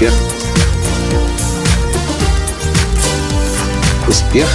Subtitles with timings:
[0.00, 0.14] Успех.
[4.08, 4.48] Успех.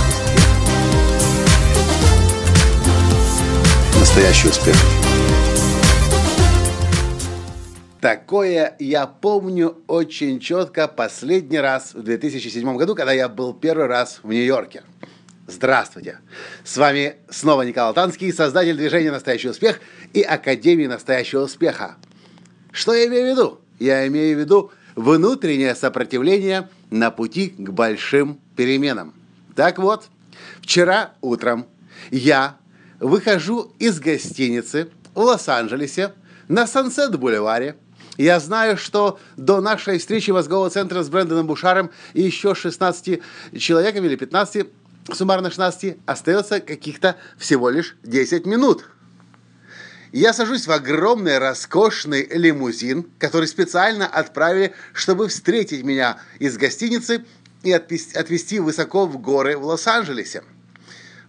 [4.00, 4.76] Настоящий успех.
[8.02, 14.22] Такое я помню очень четко последний раз в 2007 году, когда я был первый раз
[14.24, 14.82] в Нью-Йорке.
[15.46, 16.22] Здравствуйте!
[16.64, 19.80] С вами снова Николай Танский, создатель движения «Настоящий успех»
[20.12, 21.98] и Академии «Настоящего успеха».
[22.72, 23.62] Что я имею в виду?
[23.78, 29.14] Я имею в виду внутреннее сопротивление на пути к большим переменам.
[29.56, 30.08] Так вот,
[30.62, 31.68] вчера утром
[32.12, 32.58] я
[33.00, 36.14] выхожу из гостиницы в Лос-Анджелесе
[36.48, 37.76] на Сансет-бульваре.
[38.18, 43.20] Я знаю, что до нашей встречи мозгового центра с Брэндоном Бушаром и еще 16
[43.58, 44.68] человеками или 15,
[45.12, 48.86] суммарно 16, остается каких-то всего лишь 10 минут–
[50.20, 57.26] я сажусь в огромный роскошный лимузин, который специально отправили, чтобы встретить меня из гостиницы
[57.64, 60.44] и отвезти высоко в горы в Лос-Анджелесе.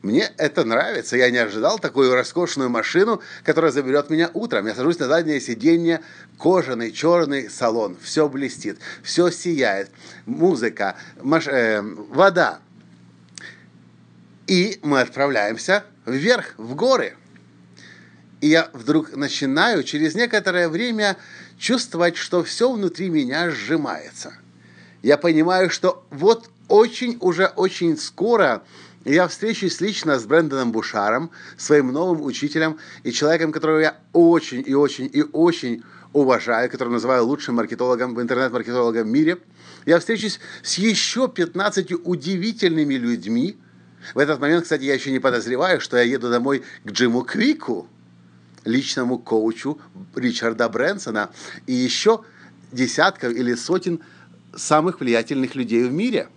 [0.02, 1.16] Мне это нравится.
[1.16, 4.68] Я не ожидал такую роскошную машину, которая заберет меня утром.
[4.68, 6.00] Я сажусь на заднее сиденье,
[6.38, 7.96] кожаный черный салон.
[8.00, 9.90] Все блестит, все сияет.
[10.26, 11.48] Музыка, маш...
[11.48, 12.60] э, вода.
[14.46, 17.16] И мы отправляемся вверх, в горы.
[18.40, 21.16] И я вдруг начинаю через некоторое время
[21.58, 24.34] чувствовать, что все внутри меня сжимается.
[25.02, 28.62] Я понимаю, что вот очень, уже очень скоро
[29.04, 34.74] я встречусь лично с Брэндоном Бушаром, своим новым учителем и человеком, которого я очень и
[34.74, 39.38] очень и очень уважаю, которого называю лучшим маркетологом в интернет-маркетологом мире.
[39.86, 43.56] Я встречусь с еще 15 удивительными людьми.
[44.14, 47.88] В этот момент, кстати, я еще не подозреваю, что я еду домой к Джиму Квику–
[48.66, 49.78] личному коучу
[50.14, 51.30] Ричарда Брэнсона
[51.66, 52.24] и еще
[52.72, 54.00] десятков или сотен
[54.54, 56.28] самых влиятельных людей в мире.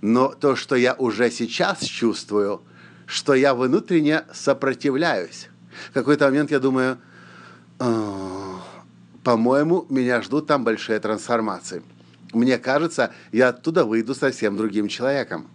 [0.00, 2.60] Но то, что я уже сейчас чувствую,
[3.06, 5.48] что я внутренне сопротивляюсь.
[5.90, 6.98] В какой-то момент я думаю,
[9.22, 11.82] по-моему, меня ждут там большие трансформации.
[12.32, 15.48] Мне кажется, я оттуда выйду совсем другим человеком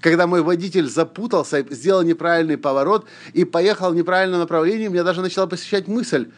[0.00, 5.46] когда мой водитель запутался, сделал неправильный поворот и поехал в неправильном направлении, меня даже начала
[5.46, 6.28] посещать мысль,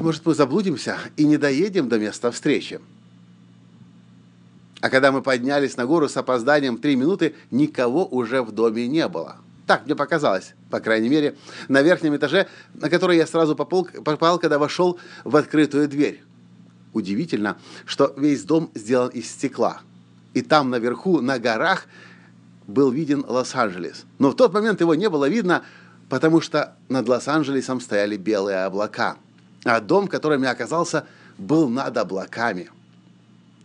[0.00, 2.80] может, мы заблудимся и не доедем до места встречи.
[4.80, 9.06] А когда мы поднялись на гору с опозданием три минуты, никого уже в доме не
[9.08, 9.36] было.
[9.66, 11.36] Так мне показалось, по крайней мере,
[11.68, 16.24] на верхнем этаже, на который я сразу попал, попал, когда вошел в открытую дверь.
[16.92, 19.82] Удивительно, что весь дом сделан из стекла.
[20.34, 21.86] И там наверху, на горах,
[22.66, 24.04] был виден Лос-Анджелес.
[24.18, 25.62] Но в тот момент его не было видно,
[26.08, 29.16] потому что над Лос-Анджелесом стояли белые облака.
[29.64, 32.70] А дом, в котором я оказался, был над облаками.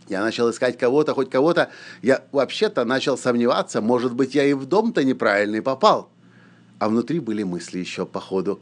[0.08, 1.70] Я начал искать кого-то, хоть кого-то.
[2.02, 6.08] Я вообще-то начал сомневаться, может быть, я и в дом-то неправильный попал.
[6.78, 8.60] А внутри были мысли еще по ходу.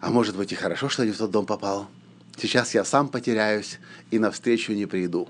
[0.00, 1.88] А может быть, и хорошо, что не в тот дом попал.
[2.36, 3.78] Сейчас я сам потеряюсь
[4.10, 5.28] и навстречу не приду.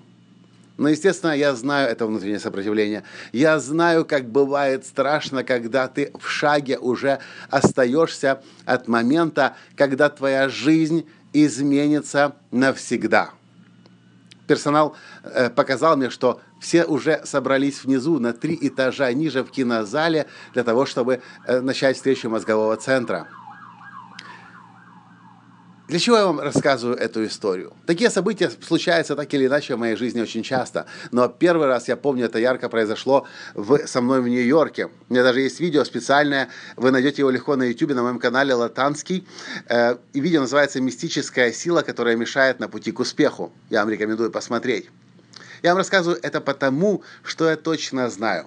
[0.81, 3.03] Но, естественно, я знаю это внутреннее сопротивление.
[3.33, 7.19] Я знаю, как бывает страшно, когда ты в шаге уже
[7.51, 13.33] остаешься от момента, когда твоя жизнь изменится навсегда.
[14.47, 20.29] Персонал э, показал мне, что все уже собрались внизу на три этажа ниже в кинозале
[20.55, 23.29] для того, чтобы э, начать встречу мозгового центра.
[25.91, 27.73] Для чего я вам рассказываю эту историю?
[27.85, 30.87] Такие события случаются так или иначе в моей жизни очень часто.
[31.11, 34.87] Но первый раз, я помню, это ярко произошло в, со мной в Нью-Йорке.
[34.87, 38.55] У меня даже есть видео специальное, вы найдете его легко на YouTube, на моем канале
[38.55, 39.27] Латанский.
[39.69, 43.53] Э, и видео называется «Мистическая сила, которая мешает на пути к успеху».
[43.69, 44.89] Я вам рекомендую посмотреть.
[45.65, 48.47] Я вам рассказываю это потому, что я точно знаю.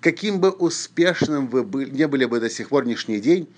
[0.00, 3.48] Каким бы успешным вы были, не были бы до сих пор нынешний день,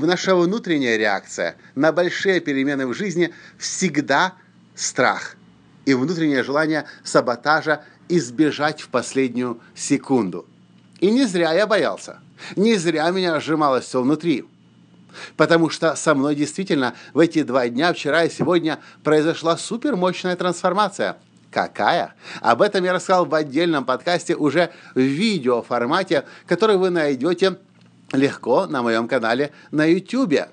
[0.00, 4.34] наша внутренняя реакция на большие перемены в жизни всегда
[4.74, 5.36] страх
[5.84, 10.46] и внутреннее желание саботажа избежать в последнюю секунду.
[11.00, 12.20] И не зря я боялся.
[12.56, 14.44] Не зря меня сжималось все внутри.
[15.36, 21.16] Потому что со мной действительно в эти два дня, вчера и сегодня, произошла супермощная трансформация.
[21.50, 22.14] Какая?
[22.40, 27.58] Об этом я рассказал в отдельном подкасте уже в видеоформате, который вы найдете
[28.14, 30.48] легко на моем канале на YouTube.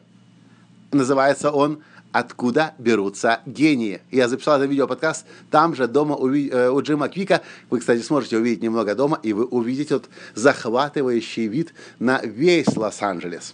[0.91, 1.81] Называется он
[2.11, 4.01] «Откуда берутся гении».
[4.11, 7.41] Я записал этот видеоподкаст там же, дома у, э, у Джима Квика.
[7.69, 13.53] Вы, кстати, сможете увидеть немного дома, и вы увидите вот захватывающий вид на весь Лос-Анджелес.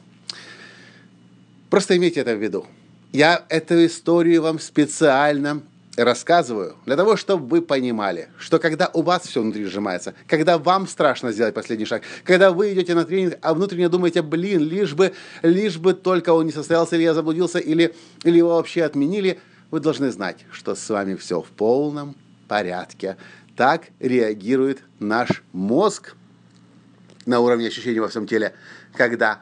[1.70, 2.66] Просто имейте это в виду.
[3.12, 5.62] Я эту историю вам специально
[5.98, 10.88] рассказываю для того, чтобы вы понимали, что когда у вас все внутри сжимается, когда вам
[10.88, 15.14] страшно сделать последний шаг, когда вы идете на тренинг, а внутренне думаете, блин, лишь бы,
[15.42, 19.40] лишь бы только он не состоялся, или я заблудился, или, или его вообще отменили,
[19.72, 22.16] вы должны знать, что с вами все в полном
[22.48, 23.18] порядке.
[23.56, 26.16] Так реагирует наш мозг
[27.26, 28.54] на уровне ощущений во всем теле,
[28.94, 29.42] когда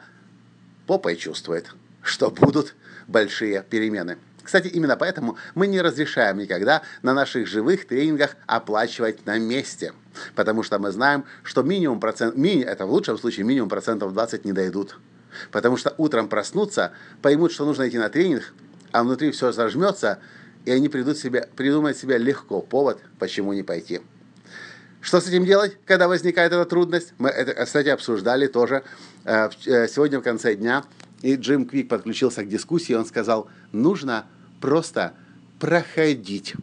[0.86, 1.66] попой чувствует,
[2.02, 2.74] что будут
[3.06, 4.16] большие перемены.
[4.46, 9.92] Кстати, именно поэтому мы не разрешаем никогда на наших живых тренингах оплачивать на месте.
[10.36, 14.44] Потому что мы знаем, что минимум процент, мини, это в лучшем случае минимум процентов 20
[14.44, 14.98] не дойдут.
[15.50, 18.54] Потому что утром проснутся, поймут, что нужно идти на тренинг,
[18.92, 20.20] а внутри все зажмется,
[20.64, 24.00] и они придут себе, придумают себе легко повод, почему не пойти.
[25.00, 27.14] Что с этим делать, когда возникает эта трудность?
[27.18, 28.84] Мы это, кстати, обсуждали тоже
[29.24, 30.84] э, э сегодня в конце дня.
[31.22, 34.26] И Джим Квик подключился к дискуссии, он сказал, нужно
[34.60, 35.14] просто
[35.58, 36.54] проходить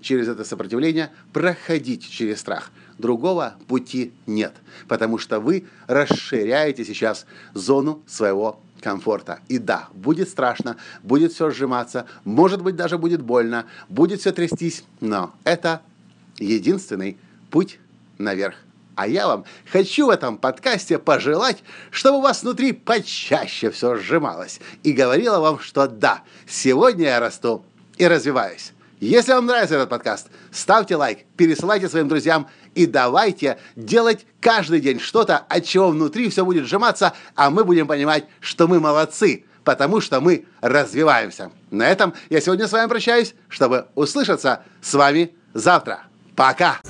[0.00, 2.70] через это сопротивление, проходить через страх.
[2.98, 4.54] Другого пути нет,
[4.88, 9.40] потому что вы расширяете сейчас зону своего комфорта.
[9.48, 14.84] И да, будет страшно, будет все сжиматься, может быть даже будет больно, будет все трястись,
[15.00, 15.82] но это
[16.38, 17.16] единственный
[17.50, 17.78] путь
[18.18, 18.56] наверх.
[18.96, 24.58] А я вам хочу в этом подкасте пожелать, чтобы у вас внутри почаще все сжималось.
[24.82, 27.62] И говорила вам, что да, сегодня я расту
[27.98, 28.72] и развиваюсь.
[28.98, 34.98] Если вам нравится этот подкаст, ставьте лайк, пересылайте своим друзьям и давайте делать каждый день
[34.98, 40.00] что-то, от чего внутри все будет сжиматься, а мы будем понимать, что мы молодцы, потому
[40.00, 41.50] что мы развиваемся.
[41.70, 46.04] На этом я сегодня с вами прощаюсь, чтобы услышаться с вами завтра.
[46.34, 46.80] Пока!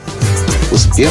[0.70, 1.10] Успех!